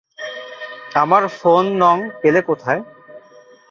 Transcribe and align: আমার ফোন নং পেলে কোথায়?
আমার 0.95 1.23
ফোন 1.39 1.63
নং 1.77 1.97
পেলে 2.21 2.41
কোথায়? 2.41 2.81